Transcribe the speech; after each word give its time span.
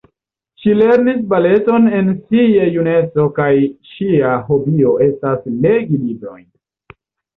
Ŝi 0.61 0.71
lernis 0.77 1.19
baleton 1.33 1.85
en 1.99 2.09
sia 2.31 2.65
juneco 2.77 3.27
kaj 3.37 3.51
ŝia 3.93 4.33
hobio 4.49 4.97
estas 5.09 5.49
legi 5.67 6.01
librojn. 6.07 6.47